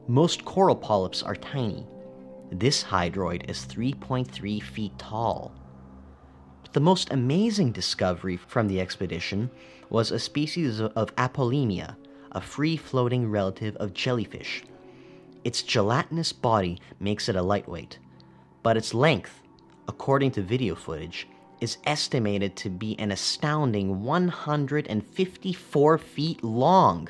Most 0.08 0.46
coral 0.46 0.76
polyps 0.76 1.24
are 1.24 1.36
tiny. 1.36 1.88
This 2.52 2.84
hydroid 2.84 3.50
is 3.50 3.66
3.3 3.66 4.62
feet 4.62 4.98
tall. 5.00 5.54
But 6.62 6.74
the 6.74 6.80
most 6.80 7.12
amazing 7.12 7.72
discovery 7.72 8.38
from 8.38 8.68
the 8.68 8.80
expedition 8.80 9.50
was 9.90 10.12
a 10.12 10.20
species 10.20 10.80
of 10.80 11.16
Apolemia, 11.16 11.96
a 12.32 12.42
free 12.42 12.78
floating 12.78 13.32
relative 13.32 13.76
of 13.78 13.96
jellyfish. 13.96 14.64
Its 15.44 15.64
gelatinous 15.64 16.32
body 16.32 16.80
makes 17.00 17.28
it 17.28 17.36
a 17.36 17.42
lightweight, 17.42 17.98
but 18.64 18.78
its 18.78 18.94
length, 18.94 19.42
according 19.88 20.32
to 20.32 20.42
video 20.42 20.76
footage, 20.76 21.28
is 21.62 21.78
estimated 21.86 22.56
to 22.56 22.70
be 22.70 22.98
an 23.00 23.12
astounding 23.12 24.04
154 24.04 25.98
feet 25.98 26.44
long. 26.44 27.10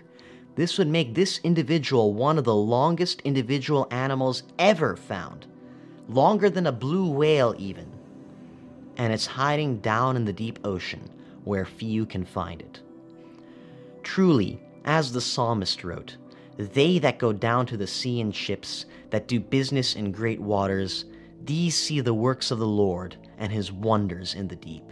This 0.56 0.78
would 0.78 0.88
make 0.88 1.14
this 1.14 1.40
individual 1.44 2.14
one 2.14 2.38
of 2.38 2.44
the 2.44 2.56
longest 2.56 3.22
individual 3.22 3.88
animals 3.92 4.44
ever 4.58 4.96
found, 4.96 5.48
longer 6.08 6.50
than 6.50 6.68
a 6.68 6.72
blue 6.72 7.10
whale, 7.10 7.56
even. 7.58 7.92
And 8.98 9.14
it's 9.14 9.26
hiding 9.26 9.80
down 9.80 10.16
in 10.16 10.26
the 10.26 10.34
deep 10.34 10.60
ocean 10.64 11.10
where 11.46 11.66
few 11.66 12.06
can 12.06 12.26
find 12.26 12.62
it. 12.62 12.82
Truly, 14.04 14.60
as 14.86 15.12
the 15.12 15.22
psalmist 15.22 15.84
wrote, 15.84 16.18
they 16.58 17.00
that 17.00 17.20
go 17.20 17.32
down 17.32 17.66
to 17.68 17.78
the 17.78 17.88
sea 17.88 18.20
in 18.20 18.32
ships, 18.32 18.86
that 19.12 19.28
do 19.28 19.40
business 19.40 19.96
in 19.96 20.12
great 20.12 20.42
waters, 20.42 21.06
these 21.44 21.76
see 21.76 22.02
the 22.02 22.14
works 22.14 22.52
of 22.52 22.60
the 22.60 22.68
Lord 22.68 23.16
and 23.38 23.52
his 23.52 23.72
wonders 23.72 24.36
in 24.36 24.48
the 24.48 24.56
deep. 24.56 24.92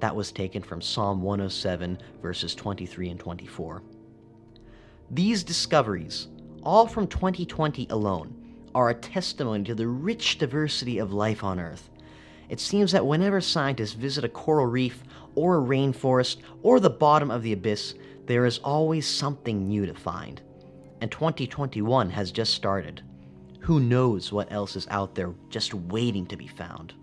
That 0.00 0.14
was 0.14 0.30
taken 0.30 0.62
from 0.62 0.80
Psalm 0.80 1.22
107, 1.22 1.98
verses 2.22 2.54
23 2.54 3.10
and 3.10 3.20
24. 3.20 3.82
These 5.10 5.42
discoveries, 5.42 6.28
all 6.62 6.86
from 6.86 7.06
2020 7.06 7.86
alone, 7.90 8.34
are 8.74 8.90
a 8.90 8.94
testimony 8.94 9.64
to 9.64 9.74
the 9.74 9.88
rich 9.88 10.38
diversity 10.38 10.98
of 10.98 11.12
life 11.12 11.42
on 11.42 11.58
Earth. 11.58 11.90
It 12.48 12.60
seems 12.60 12.92
that 12.92 13.06
whenever 13.06 13.40
scientists 13.40 13.94
visit 13.94 14.24
a 14.24 14.28
coral 14.28 14.66
reef, 14.66 15.02
or 15.34 15.58
a 15.58 15.62
rainforest, 15.62 16.38
or 16.62 16.80
the 16.80 16.90
bottom 16.90 17.30
of 17.30 17.42
the 17.42 17.52
abyss, 17.52 17.94
there 18.26 18.44
is 18.44 18.58
always 18.58 19.06
something 19.06 19.66
new 19.66 19.86
to 19.86 19.94
find. 19.94 20.42
And 21.00 21.10
2021 21.10 22.10
has 22.10 22.32
just 22.32 22.54
started. 22.54 23.02
Who 23.68 23.80
knows 23.80 24.32
what 24.32 24.50
else 24.50 24.76
is 24.76 24.88
out 24.88 25.14
there 25.14 25.34
just 25.50 25.74
waiting 25.74 26.24
to 26.28 26.38
be 26.38 26.46
found? 26.46 26.94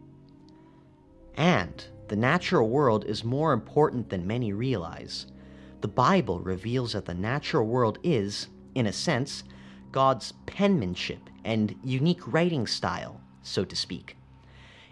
And 1.35 1.85
the 2.07 2.15
natural 2.15 2.67
world 2.69 3.05
is 3.05 3.23
more 3.23 3.53
important 3.53 4.09
than 4.09 4.25
many 4.25 4.51
realize. 4.51 5.27
The 5.81 5.87
Bible 5.87 6.39
reveals 6.39 6.93
that 6.93 7.05
the 7.05 7.13
natural 7.13 7.67
world 7.67 7.99
is, 8.01 8.47
in 8.73 8.87
a 8.87 8.91
sense, 8.91 9.43
God's 9.91 10.31
penmanship 10.47 11.29
and 11.43 11.75
unique 11.83 12.33
writing 12.33 12.65
style, 12.65 13.21
so 13.43 13.63
to 13.63 13.75
speak. 13.75 14.17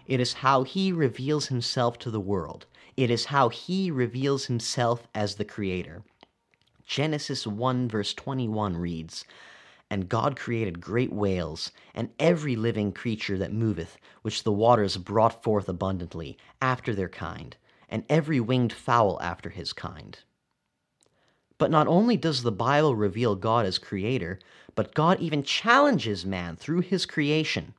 It 0.06 0.20
is 0.20 0.32
how 0.32 0.62
He 0.62 0.92
reveals 0.92 1.48
Himself 1.48 1.98
to 1.98 2.10
the 2.12 2.20
world. 2.20 2.66
It 2.96 3.10
is 3.10 3.24
how 3.24 3.48
He 3.48 3.90
reveals 3.90 4.46
Himself 4.46 5.08
as 5.12 5.34
the 5.34 5.44
Creator. 5.44 6.04
Genesis 6.86 7.48
1, 7.48 7.88
verse 7.88 8.14
21 8.14 8.76
reads, 8.76 9.24
And 9.90 10.08
God 10.08 10.36
created 10.36 10.80
great 10.80 11.12
whales, 11.12 11.70
and 11.94 12.10
every 12.18 12.56
living 12.56 12.90
creature 12.90 13.36
that 13.38 13.52
moveth, 13.52 13.98
which 14.22 14.42
the 14.42 14.52
waters 14.52 14.96
brought 14.96 15.42
forth 15.42 15.68
abundantly, 15.68 16.38
after 16.60 16.94
their 16.94 17.08
kind, 17.08 17.56
and 17.88 18.04
every 18.08 18.40
winged 18.40 18.72
fowl 18.72 19.20
after 19.20 19.50
his 19.50 19.72
kind. 19.72 20.18
But 21.58 21.70
not 21.70 21.86
only 21.86 22.16
does 22.16 22.42
the 22.42 22.50
Bible 22.50 22.96
reveal 22.96 23.36
God 23.36 23.66
as 23.66 23.78
creator, 23.78 24.40
but 24.74 24.94
God 24.94 25.20
even 25.20 25.42
challenges 25.42 26.26
man 26.26 26.56
through 26.56 26.80
his 26.80 27.06
creation. 27.06 27.74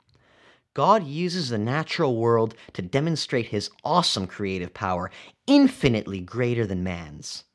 God 0.73 1.05
uses 1.05 1.49
the 1.49 1.57
natural 1.57 2.15
world 2.17 2.53
to 2.73 2.81
demonstrate 2.81 3.47
his 3.47 3.69
awesome 3.83 4.27
creative 4.27 4.73
power, 4.73 5.09
infinitely 5.47 6.19
greater 6.19 6.65
than 6.67 6.83
man's. 6.83 7.45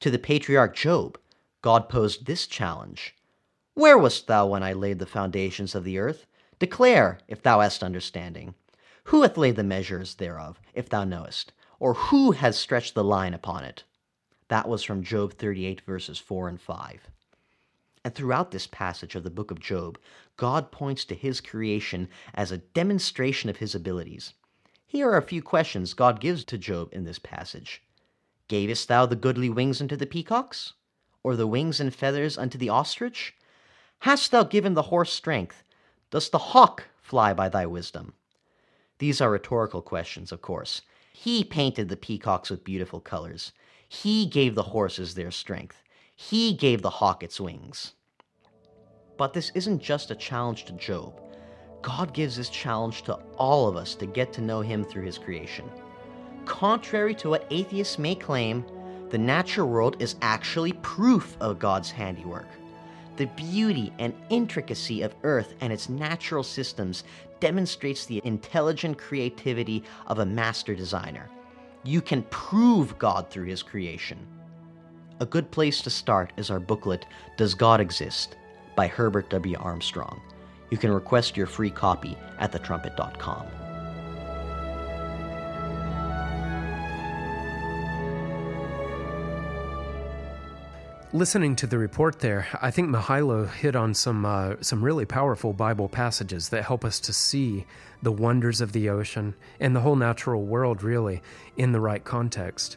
To 0.00 0.10
the 0.10 0.18
patriarch 0.18 0.76
Job, 0.76 1.18
God 1.62 1.88
posed 1.88 2.26
this 2.26 2.46
challenge 2.46 3.14
Where 3.76 3.98
wast 3.98 4.26
thou 4.26 4.46
when 4.46 4.62
I 4.62 4.72
laid 4.72 5.00
the 5.00 5.04
foundations 5.04 5.74
of 5.74 5.84
the 5.84 5.98
earth? 5.98 6.26
Declare, 6.58 7.18
if 7.28 7.42
thou 7.42 7.60
hast 7.60 7.82
understanding. 7.82 8.54
Who 9.04 9.20
hath 9.20 9.36
laid 9.36 9.56
the 9.56 9.62
measures 9.62 10.14
thereof, 10.14 10.58
if 10.72 10.88
thou 10.88 11.04
knowest? 11.04 11.52
Or 11.78 11.92
who 11.92 12.30
has 12.30 12.56
stretched 12.58 12.94
the 12.94 13.04
line 13.04 13.34
upon 13.34 13.64
it? 13.64 13.84
That 14.48 14.66
was 14.66 14.82
from 14.82 15.02
Job 15.02 15.34
38, 15.34 15.82
verses 15.82 16.18
4 16.18 16.48
and 16.48 16.58
5. 16.58 17.10
And 18.02 18.14
throughout 18.14 18.50
this 18.50 18.66
passage 18.66 19.14
of 19.14 19.24
the 19.24 19.30
book 19.30 19.50
of 19.50 19.60
Job, 19.60 19.98
God 20.38 20.72
points 20.72 21.04
to 21.04 21.14
his 21.14 21.42
creation 21.42 22.08
as 22.32 22.50
a 22.50 22.58
demonstration 22.72 23.50
of 23.50 23.58
his 23.58 23.74
abilities. 23.74 24.32
Here 24.86 25.10
are 25.10 25.18
a 25.18 25.22
few 25.22 25.42
questions 25.42 25.92
God 25.92 26.18
gives 26.18 26.44
to 26.44 26.56
Job 26.56 26.88
in 26.92 27.04
this 27.04 27.18
passage 27.18 27.82
Gavest 28.48 28.88
thou 28.88 29.04
the 29.04 29.16
goodly 29.16 29.50
wings 29.50 29.82
unto 29.82 29.96
the 29.96 30.06
peacocks? 30.06 30.72
Or 31.22 31.36
the 31.36 31.46
wings 31.46 31.78
and 31.78 31.94
feathers 31.94 32.38
unto 32.38 32.56
the 32.56 32.70
ostrich? 32.70 33.36
Hast 34.00 34.30
thou 34.30 34.44
given 34.44 34.74
the 34.74 34.82
horse 34.82 35.12
strength? 35.12 35.64
Does 36.10 36.30
the 36.30 36.38
hawk 36.38 36.84
fly 37.02 37.34
by 37.34 37.48
thy 37.48 37.66
wisdom? 37.66 38.14
These 38.98 39.20
are 39.20 39.30
rhetorical 39.30 39.82
questions, 39.82 40.32
of 40.32 40.40
course. 40.40 40.82
He 41.12 41.44
painted 41.44 41.88
the 41.88 41.96
peacocks 41.96 42.50
with 42.50 42.64
beautiful 42.64 43.00
colors. 43.00 43.52
He 43.88 44.26
gave 44.26 44.54
the 44.54 44.62
horses 44.62 45.14
their 45.14 45.30
strength. 45.30 45.82
He 46.14 46.52
gave 46.52 46.82
the 46.82 46.90
hawk 46.90 47.22
its 47.22 47.40
wings. 47.40 47.92
But 49.16 49.32
this 49.32 49.50
isn't 49.54 49.82
just 49.82 50.10
a 50.10 50.14
challenge 50.14 50.64
to 50.66 50.72
Job. 50.72 51.20
God 51.82 52.12
gives 52.12 52.36
this 52.36 52.48
challenge 52.48 53.02
to 53.02 53.14
all 53.38 53.68
of 53.68 53.76
us 53.76 53.94
to 53.96 54.06
get 54.06 54.32
to 54.34 54.40
know 54.40 54.60
Him 54.60 54.84
through 54.84 55.04
His 55.04 55.18
creation. 55.18 55.70
Contrary 56.44 57.14
to 57.16 57.30
what 57.30 57.46
atheists 57.50 57.98
may 57.98 58.14
claim, 58.14 58.64
the 59.10 59.18
natural 59.18 59.68
world 59.68 59.96
is 60.00 60.16
actually 60.22 60.72
proof 60.74 61.36
of 61.40 61.58
God's 61.58 61.90
handiwork. 61.90 62.48
The 63.16 63.26
beauty 63.26 63.92
and 63.98 64.12
intricacy 64.28 65.00
of 65.02 65.14
Earth 65.22 65.54
and 65.60 65.72
its 65.72 65.88
natural 65.88 66.42
systems 66.42 67.04
demonstrates 67.40 68.04
the 68.04 68.20
intelligent 68.24 68.98
creativity 68.98 69.84
of 70.06 70.18
a 70.18 70.26
master 70.26 70.74
designer. 70.74 71.30
You 71.82 72.02
can 72.02 72.24
prove 72.24 72.98
God 72.98 73.30
through 73.30 73.46
his 73.46 73.62
creation. 73.62 74.18
A 75.20 75.26
good 75.26 75.50
place 75.50 75.80
to 75.82 75.90
start 75.90 76.32
is 76.36 76.50
our 76.50 76.60
booklet, 76.60 77.06
Does 77.38 77.54
God 77.54 77.80
Exist? 77.80 78.36
by 78.74 78.86
Herbert 78.86 79.30
W. 79.30 79.56
Armstrong. 79.58 80.20
You 80.70 80.76
can 80.76 80.92
request 80.92 81.36
your 81.36 81.46
free 81.46 81.70
copy 81.70 82.18
at 82.38 82.52
thetrumpet.com. 82.52 83.65
Listening 91.16 91.56
to 91.56 91.66
the 91.66 91.78
report 91.78 92.18
there, 92.18 92.46
I 92.60 92.70
think 92.70 92.90
Mihailo 92.90 93.50
hit 93.50 93.74
on 93.74 93.94
some 93.94 94.26
uh, 94.26 94.56
some 94.60 94.84
really 94.84 95.06
powerful 95.06 95.54
Bible 95.54 95.88
passages 95.88 96.50
that 96.50 96.66
help 96.66 96.84
us 96.84 97.00
to 97.00 97.12
see 97.14 97.64
the 98.02 98.12
wonders 98.12 98.60
of 98.60 98.72
the 98.72 98.90
ocean 98.90 99.34
and 99.58 99.74
the 99.74 99.80
whole 99.80 99.96
natural 99.96 100.42
world 100.42 100.82
really 100.82 101.22
in 101.56 101.72
the 101.72 101.80
right 101.80 102.04
context. 102.04 102.76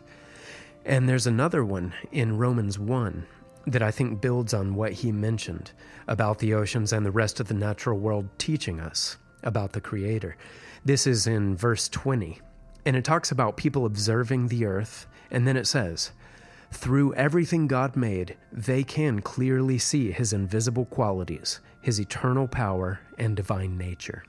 And 0.86 1.10
there's 1.10 1.27
another 1.27 1.65
one 1.65 1.93
in 2.13 2.38
Romans 2.38 2.79
1 2.79 3.27
that 3.67 3.84
I 3.84 3.91
think 3.91 4.22
builds 4.22 4.53
on 4.53 4.74
what 4.74 4.93
he 4.93 5.12
mentioned 5.12 5.74
about 6.08 6.39
the 6.39 6.53
oceans 6.53 6.93
and 6.93 7.05
the 7.05 7.12
rest 7.12 7.41
of 7.41 7.50
the 7.50 7.53
natural 7.53 8.00
world 8.00 8.29
teaching 8.38 8.79
us 8.79 9.17
about 9.43 9.74
the 9.74 9.81
Creator. 9.81 10.38
This 10.86 11.05
is 11.05 11.27
in 11.27 11.58
verse 11.58 11.89
20, 11.89 12.39
and 12.86 12.96
it 12.96 13.03
talks 13.03 13.34
about 13.34 13.58
people 13.58 13.86
observing 13.86 14.48
the 14.48 14.63
earth, 14.63 15.08
and 15.29 15.46
then 15.46 15.58
it 15.58 15.67
says, 15.67 16.13
Through 16.71 17.13
everything 17.15 17.67
God 17.67 17.95
made, 17.95 18.38
they 18.51 18.83
can 18.83 19.21
clearly 19.21 19.77
see 19.77 20.11
His 20.11 20.33
invisible 20.33 20.85
qualities, 20.85 21.59
His 21.81 21.99
eternal 21.99 22.47
power, 22.47 23.01
and 23.17 23.35
divine 23.35 23.77
nature. 23.77 24.23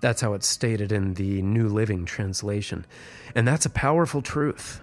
That's 0.00 0.20
how 0.20 0.34
it's 0.34 0.46
stated 0.46 0.92
in 0.92 1.14
the 1.14 1.42
New 1.42 1.68
Living 1.68 2.04
Translation. 2.04 2.86
And 3.34 3.46
that's 3.46 3.66
a 3.66 3.70
powerful 3.70 4.22
truth. 4.22 4.80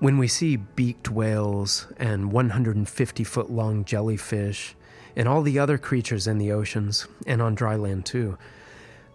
When 0.00 0.18
we 0.18 0.28
see 0.28 0.56
beaked 0.56 1.10
whales 1.10 1.86
and 1.96 2.30
150 2.32 3.24
foot 3.24 3.50
long 3.50 3.84
jellyfish 3.84 4.76
and 5.16 5.26
all 5.26 5.42
the 5.42 5.58
other 5.58 5.78
creatures 5.78 6.26
in 6.26 6.38
the 6.38 6.52
oceans 6.52 7.06
and 7.26 7.42
on 7.42 7.54
dry 7.54 7.76
land 7.76 8.06
too, 8.06 8.38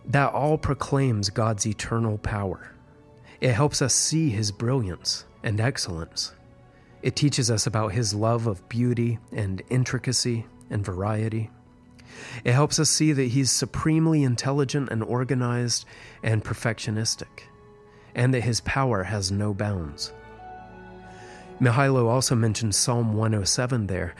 that 0.05 0.33
all 0.33 0.57
proclaims 0.57 1.29
God's 1.29 1.65
eternal 1.65 2.17
power. 2.17 2.71
It 3.39 3.53
helps 3.53 3.81
us 3.81 3.93
see 3.93 4.29
His 4.29 4.51
brilliance 4.51 5.25
and 5.43 5.59
excellence. 5.59 6.33
It 7.01 7.15
teaches 7.15 7.51
us 7.51 7.67
about 7.67 7.91
His 7.91 8.13
love 8.13 8.47
of 8.47 8.67
beauty 8.69 9.19
and 9.31 9.61
intricacy 9.69 10.45
and 10.69 10.85
variety. 10.85 11.51
It 12.43 12.53
helps 12.53 12.79
us 12.79 12.89
see 12.89 13.11
that 13.11 13.23
He's 13.23 13.51
supremely 13.51 14.23
intelligent 14.23 14.89
and 14.89 15.03
organized 15.03 15.85
and 16.23 16.43
perfectionistic, 16.43 17.43
and 18.15 18.33
that 18.33 18.43
His 18.43 18.61
power 18.61 19.03
has 19.03 19.31
no 19.31 19.53
bounds. 19.53 20.13
Mihailo 21.59 22.07
also 22.07 22.35
mentions 22.35 22.77
Psalm 22.77 23.13
107 23.13 23.87
there, 23.87 24.15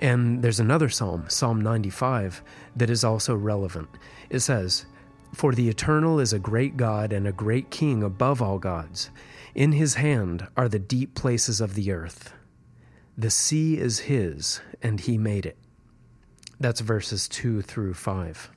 and 0.00 0.42
there's 0.42 0.60
another 0.60 0.88
psalm, 0.88 1.24
Psalm 1.28 1.60
95, 1.60 2.42
that 2.76 2.90
is 2.90 3.04
also 3.04 3.34
relevant. 3.34 3.88
It 4.28 4.40
says, 4.40 4.86
For 5.34 5.52
the 5.52 5.68
eternal 5.68 6.20
is 6.20 6.32
a 6.32 6.38
great 6.38 6.76
God 6.76 7.12
and 7.12 7.26
a 7.26 7.32
great 7.32 7.70
king 7.70 8.04
above 8.04 8.40
all 8.40 8.60
gods. 8.60 9.10
In 9.52 9.72
his 9.72 9.94
hand 9.94 10.46
are 10.56 10.68
the 10.68 10.78
deep 10.78 11.16
places 11.16 11.60
of 11.60 11.74
the 11.74 11.90
earth. 11.90 12.32
The 13.18 13.30
sea 13.30 13.76
is 13.76 14.00
his, 14.00 14.60
and 14.80 15.00
he 15.00 15.18
made 15.18 15.44
it. 15.44 15.56
That's 16.60 16.80
verses 16.80 17.26
2 17.28 17.62
through 17.62 17.94
5. 17.94 18.50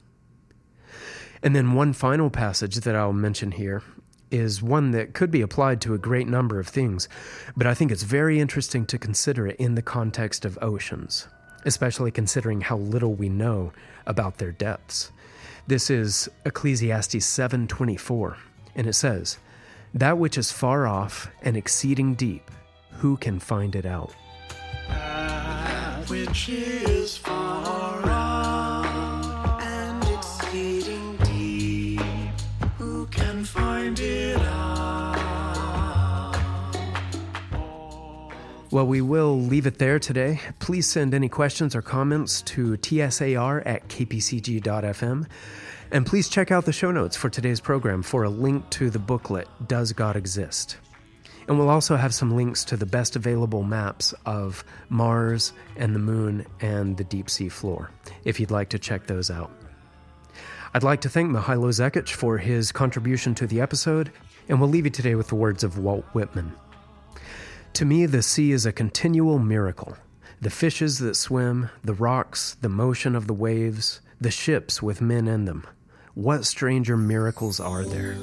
And 1.42 1.56
then 1.56 1.74
one 1.74 1.94
final 1.94 2.30
passage 2.30 2.76
that 2.78 2.96
I'll 2.96 3.12
mention 3.12 3.52
here 3.52 3.82
is 4.30 4.62
one 4.62 4.92
that 4.92 5.14
could 5.14 5.32
be 5.32 5.42
applied 5.42 5.82
to 5.82 5.96
a 5.96 6.00
great 6.00 6.28
number 6.28 6.60
of 6.60 6.68
things, 6.68 7.10
but 7.56 7.66
I 7.66 7.74
think 7.74 7.92
it's 7.92 8.04
very 8.04 8.40
interesting 8.40 8.86
to 8.88 9.00
consider 9.00 9.48
it 9.48 9.56
in 9.56 9.76
the 9.76 9.82
context 9.82 10.46
of 10.46 10.60
oceans, 10.62 11.28
especially 11.66 12.12
considering 12.12 12.62
how 12.62 12.78
little 12.78 13.16
we 13.16 13.30
know 13.30 13.72
about 14.06 14.38
their 14.38 14.52
depths. 14.52 15.12
This 15.68 15.90
is 15.90 16.30
Ecclesiastes 16.46 17.26
7:24, 17.26 18.38
and 18.74 18.88
it 18.88 18.94
says, 18.94 19.38
"That 19.94 20.18
which 20.18 20.38
is 20.38 20.50
far 20.50 20.88
off 20.88 21.28
and 21.42 21.58
exceeding 21.58 22.16
deep, 22.16 22.50
who 23.00 23.18
can 23.18 23.38
find 23.40 23.76
it 23.76 23.86
out?" 23.86 24.16
That 24.88 26.10
which 26.10 26.48
is 26.48 27.18
far 27.18 27.47
Well, 38.70 38.86
we 38.86 39.00
will 39.00 39.40
leave 39.40 39.66
it 39.66 39.78
there 39.78 39.98
today. 39.98 40.42
Please 40.60 40.88
send 40.88 41.14
any 41.14 41.30
questions 41.30 41.74
or 41.74 41.82
comments 41.82 42.42
to 42.44 42.76
tsar 42.76 43.62
at 43.66 43.88
kpcg.fm. 43.88 45.26
And 45.92 46.06
please 46.06 46.28
check 46.28 46.52
out 46.52 46.66
the 46.66 46.74
show 46.74 46.92
notes 46.92 47.16
for 47.16 47.30
today's 47.30 47.62
program 47.62 48.04
for 48.04 48.24
a 48.24 48.30
link 48.30 48.70
to 48.72 48.90
the 48.90 49.00
booklet, 49.00 49.48
Does 49.68 49.94
God 49.94 50.18
Exist? 50.18 50.76
And 51.48 51.58
we'll 51.58 51.70
also 51.70 51.96
have 51.96 52.14
some 52.14 52.36
links 52.36 52.66
to 52.66 52.76
the 52.76 52.86
best 52.86 53.16
available 53.16 53.64
maps 53.64 54.14
of 54.26 54.66
Mars 54.90 55.54
and 55.78 55.96
the 55.96 56.00
moon 56.00 56.46
and 56.60 56.98
the 56.98 57.06
deep 57.06 57.30
sea 57.30 57.48
floor, 57.48 57.90
if 58.26 58.38
you'd 58.38 58.52
like 58.52 58.68
to 58.70 58.80
check 58.80 59.08
those 59.08 59.32
out. 59.32 59.50
I'd 60.74 60.84
like 60.84 61.00
to 61.02 61.10
thank 61.10 61.32
Mihailo 61.32 61.70
Zekic 61.70 62.10
for 62.10 62.38
his 62.38 62.74
contribution 62.74 63.34
to 63.36 63.48
the 63.48 63.62
episode, 63.62 64.12
and 64.50 64.60
we'll 64.60 64.70
leave 64.70 64.84
you 64.84 64.92
today 64.92 65.16
with 65.16 65.30
the 65.30 65.36
words 65.36 65.64
of 65.64 65.78
Walt 65.78 66.04
Whitman. 66.12 66.52
To 67.78 67.86
me, 67.86 68.08
the 68.08 68.24
sea 68.24 68.54
is 68.54 68.66
a 68.66 68.72
continual 68.72 69.38
miracle. 69.38 69.98
The 70.42 70.50
fishes 70.50 70.98
that 70.98 71.14
swim, 71.14 71.70
the 71.84 71.94
rocks, 71.94 72.58
the 72.60 72.70
motion 72.70 73.16
of 73.16 73.28
the 73.28 73.36
waves, 73.36 74.02
the 74.20 74.32
ships 74.32 74.82
with 74.82 75.00
men 75.00 75.28
in 75.28 75.46
them. 75.46 75.64
What 76.16 76.46
stranger 76.46 76.98
miracles 76.98 77.60
are 77.60 77.84
there? 77.84 78.18